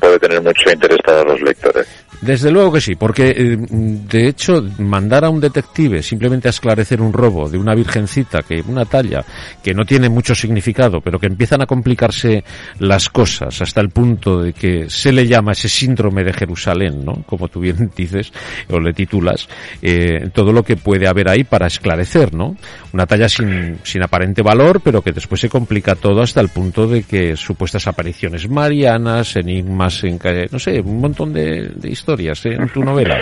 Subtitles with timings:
[0.00, 1.86] puede tener mucho interés para los lectores.
[2.22, 7.00] Desde luego que sí, porque eh, de hecho mandar a un detective simplemente a esclarecer
[7.00, 9.24] un robo de una virgencita, que una talla
[9.60, 12.44] que no tiene mucho significado, pero que empiezan a complicarse
[12.78, 17.24] las cosas hasta el punto de que se le llama ese síndrome de Jerusalén, ¿no?
[17.26, 18.32] Como tú bien dices
[18.70, 19.48] o le titulas,
[19.82, 22.56] eh, todo lo que puede haber ahí para esclarecer, ¿no?
[22.92, 26.86] Una talla sin, sin aparente valor, pero que después se complica todo hasta el punto
[26.86, 30.20] de que supuestas apariciones marianas, enigmas, en,
[30.52, 32.11] no sé, un montón de, de historias
[32.52, 33.18] en tu novela.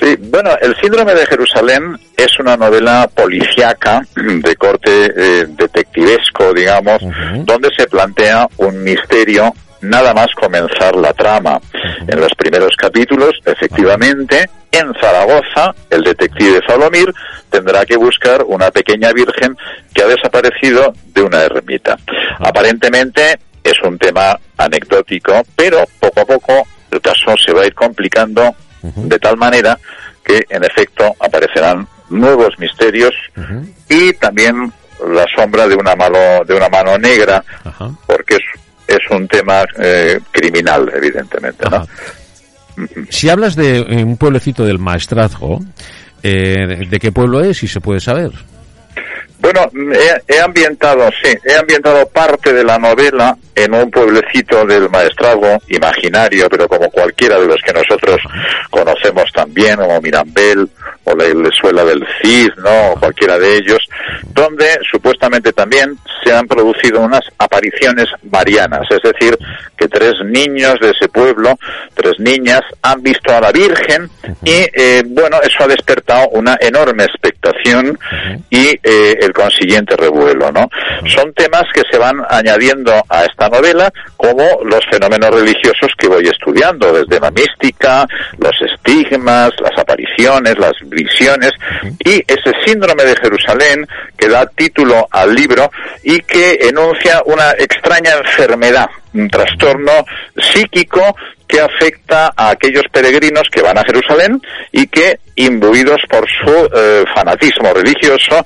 [0.00, 7.00] Sí, bueno, El síndrome de Jerusalén es una novela policíaca de corte eh, detectivesco, digamos,
[7.02, 7.44] uh -huh.
[7.44, 11.56] donde se plantea un misterio nada más comenzar la trama.
[11.56, 12.12] Uh -huh.
[12.12, 17.12] En los primeros capítulos, efectivamente, en Zaragoza, el detective Salomir
[17.50, 19.56] tendrá que buscar una pequeña virgen
[19.94, 21.96] que ha desaparecido de una ermita.
[22.40, 27.74] Aparentemente es un tema anecdótico, pero poco a poco el caso se va a ir
[27.74, 29.08] complicando uh -huh.
[29.08, 29.78] de tal manera
[30.24, 33.72] que en efecto aparecerán nuevos misterios uh -huh.
[33.88, 34.72] y también
[35.14, 37.96] la sombra de una mano de una mano negra uh -huh.
[38.06, 41.86] porque es, es un tema eh, criminal evidentemente ¿no?
[43.10, 45.60] si hablas de eh, un pueblecito del maestrazgo
[46.22, 48.30] eh, de qué pueblo es si se puede saber
[49.42, 54.88] bueno, he, he, ambientado, sí, he ambientado parte de la novela en un pueblecito del
[54.88, 58.20] maestrazgo imaginario, pero como cualquiera de los que nosotros
[58.70, 60.68] conocemos también, como Mirambel
[61.04, 62.92] o la Ilesuela del Cid, ¿no?
[62.92, 63.78] O cualquiera de ellos,
[64.32, 69.36] donde supuestamente también se han producido unas apariciones marianas, es decir,
[69.76, 71.58] que tres niños de ese pueblo,
[71.94, 74.08] tres niñas, han visto a la Virgen
[74.44, 77.98] y, eh, bueno, eso ha despertado una enorme expectación
[78.50, 80.68] y eh, el consiguiente revuelo, ¿no?
[81.06, 86.26] Son temas que se van añadiendo a esta novela como los fenómenos religiosos que voy
[86.26, 88.06] estudiando, desde la mística,
[88.38, 91.52] los estigmas, las apariciones, las visiones
[92.04, 93.86] y ese síndrome de Jerusalén
[94.16, 95.70] que da título al libro
[96.02, 100.04] y que enuncia una extraña enfermedad, un trastorno
[100.36, 101.14] psíquico
[101.52, 104.40] que afecta a aquellos peregrinos que van a Jerusalén
[104.72, 108.44] y que, imbuidos por su eh, fanatismo religioso,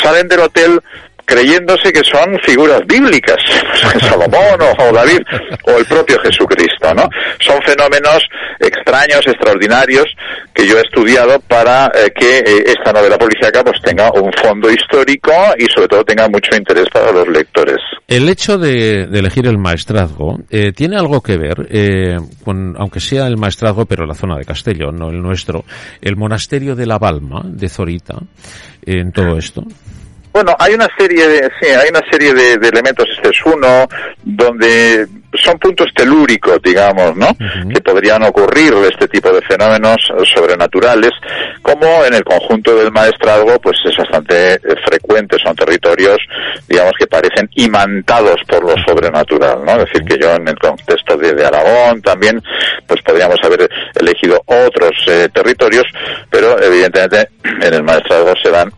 [0.00, 0.80] salen del hotel
[1.24, 3.36] creyéndose que son figuras bíblicas,
[4.00, 5.20] Salomón o, David
[5.64, 7.08] o el propio Jesucristo, ¿no?
[7.40, 8.24] Son fenómenos
[8.60, 10.06] extraños, extraordinarios
[10.54, 14.70] que yo he estudiado para eh, que eh, esta novela policíaca pues tenga un fondo
[14.70, 17.78] histórico y sobre todo tenga mucho interés para los lectores.
[18.06, 23.00] El hecho de, de elegir el maestrazgo eh, tiene algo que ver eh, con, aunque
[23.00, 25.64] sea el maestrazgo, pero la zona de Castellón, no el nuestro,
[26.00, 28.16] el monasterio de la Balma de Zorita
[28.84, 29.64] en todo esto.
[30.34, 33.86] Bueno, hay una serie de, sí, hay una serie de, de, elementos, este es uno,
[34.24, 37.28] donde son puntos telúricos, digamos, ¿no?
[37.28, 37.72] Uh -huh.
[37.72, 39.96] Que podrían ocurrir este tipo de fenómenos
[40.34, 41.12] sobrenaturales,
[41.62, 46.18] como en el conjunto del maestrazgo, pues es bastante frecuente, son territorios,
[46.68, 49.72] digamos, que parecen imantados por lo sobrenatural, ¿no?
[49.74, 52.42] Es decir, que yo en el contexto de, de Aragón también,
[52.88, 55.84] pues podríamos haber elegido otros eh, territorios,
[56.28, 57.28] pero evidentemente
[57.62, 58.72] en el maestrazgo se dan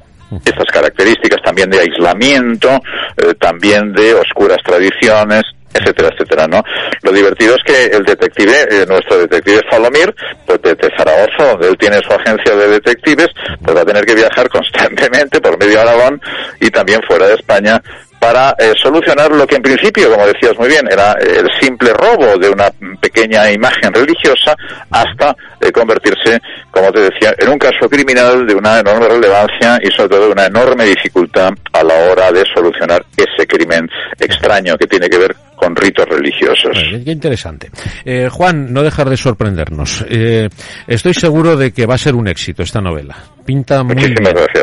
[0.45, 2.69] estas características también de aislamiento,
[3.17, 5.43] eh, también de oscuras tradiciones,
[5.73, 6.63] etcétera, etcétera, ¿no?
[7.03, 10.15] Lo divertido es que el detective, eh, nuestro detective Falomir,
[10.47, 13.29] pues de, Zaragoza, donde él tiene su agencia de detectives,
[13.63, 16.21] pues va a tener que viajar constantemente por medio Aragón
[16.61, 17.81] y también fuera de España
[18.19, 22.39] para eh, solucionar lo que en principio, como decías muy bien, era el simple robo
[22.39, 24.57] de una pequeña imagen religiosa
[24.91, 26.41] hasta eh, convertirse,
[26.77, 30.33] como te decía, en un caso criminal de una enorme relevancia y sobre todo de
[30.33, 33.89] una enorme dificultad a la hora de solucionar ese crimen
[34.21, 36.77] extraño que tiene que ver con ritos religiosos.
[37.05, 37.71] qué interesante.
[38.05, 40.05] Eh, Juan, no dejar de sorprendernos.
[40.09, 40.49] Eh,
[40.87, 43.17] estoy seguro de que va a ser un éxito esta novela.
[43.45, 44.15] Pinta muy bien.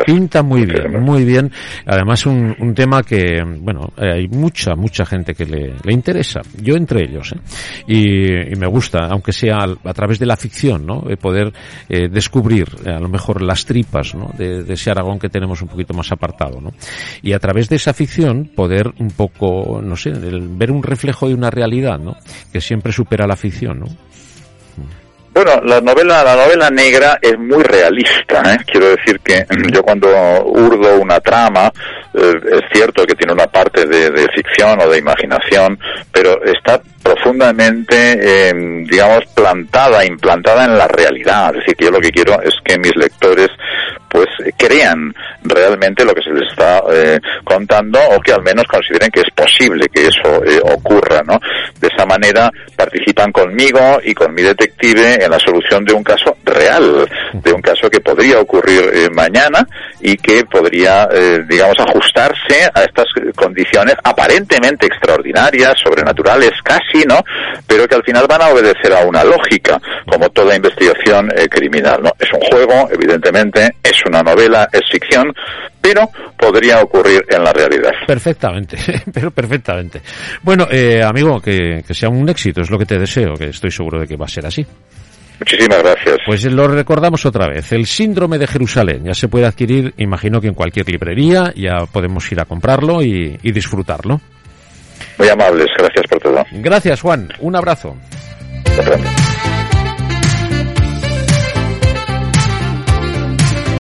[0.06, 1.50] Pinta muy bien, muy bien.
[1.86, 6.40] Además, un, un tema que, bueno, eh, hay mucha, mucha gente que le, le interesa.
[6.60, 7.32] Yo entre ellos.
[7.32, 7.38] ¿eh?
[7.88, 11.02] Y, y, me gusta, aunque sea a, través de la ficción, ¿no?
[11.20, 11.52] poder
[12.04, 14.30] eh, descubrir a lo mejor las tripas ¿no?
[14.36, 16.60] de, de, ese Aragón que tenemos un poquito más apartado.
[16.60, 16.70] ¿no?
[17.22, 21.28] Y a través de esa ficción poder un poco, no sé, el, ver un reflejo
[21.28, 22.16] de una realidad, ¿no?
[22.52, 23.86] Que siempre supera la ficción, ¿no?
[25.34, 28.58] Bueno, la novela, la novela negra es muy realista, ¿eh?
[28.64, 30.08] Quiero decir que yo cuando
[30.44, 31.72] urdo una trama,
[32.14, 35.76] eh, es cierto que tiene una parte de, de, ficción o de imaginación,
[36.12, 36.80] pero está
[37.24, 38.52] profundamente, eh,
[38.84, 41.54] digamos, plantada, implantada en la realidad.
[41.54, 43.48] Es decir, que yo lo que quiero es que mis lectores
[44.14, 45.12] pues crean
[45.42, 49.30] realmente lo que se les está eh, contando o que al menos consideren que es
[49.34, 51.40] posible que eso eh, ocurra, ¿no?
[51.80, 56.36] De esa manera participan conmigo y con mi detective en la solución de un caso
[56.44, 59.66] real, de un caso que podría ocurrir eh, mañana
[60.00, 67.24] y que podría, eh, digamos, ajustarse a estas condiciones aparentemente extraordinarias, sobrenaturales casi, ¿no?
[67.66, 72.00] Pero que al final van a obedecer a una lógica, como toda investigación eh, criminal,
[72.02, 72.10] ¿no?
[72.18, 75.32] Es un juego, evidentemente, es una novela, es ficción,
[75.80, 77.92] pero podría ocurrir en la realidad.
[78.06, 78.76] Perfectamente,
[79.12, 80.00] pero perfectamente.
[80.42, 83.70] Bueno, eh, amigo, que, que sea un éxito, es lo que te deseo, que estoy
[83.70, 84.66] seguro de que va a ser así.
[85.38, 86.18] Muchísimas gracias.
[86.24, 87.72] Pues lo recordamos otra vez.
[87.72, 92.30] El síndrome de Jerusalén ya se puede adquirir, imagino que en cualquier librería, ya podemos
[92.30, 94.20] ir a comprarlo y, y disfrutarlo.
[95.18, 96.44] Muy amables, gracias por todo.
[96.52, 97.28] Gracias, Juan.
[97.40, 97.96] Un abrazo.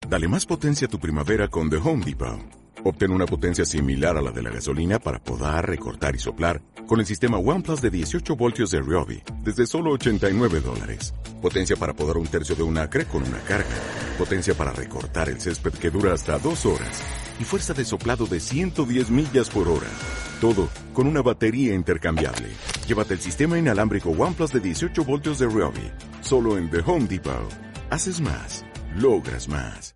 [0.07, 2.61] Dale más potencia a tu primavera con The Home Depot.
[2.83, 6.99] Obtén una potencia similar a la de la gasolina para podar, recortar y soplar con
[6.99, 11.13] el sistema OnePlus de 18 voltios de Ryobi desde solo 89 dólares.
[11.41, 13.69] Potencia para podar un tercio de un acre con una carga.
[14.17, 17.03] Potencia para recortar el césped que dura hasta dos horas.
[17.39, 19.87] Y fuerza de soplado de 110 millas por hora.
[20.41, 22.49] Todo con una batería intercambiable.
[22.87, 25.91] Llévate el sistema inalámbrico OnePlus de 18 voltios de Ryobi.
[26.21, 27.49] Solo en The Home Depot.
[27.89, 28.65] Haces más.
[28.95, 29.95] Logras más.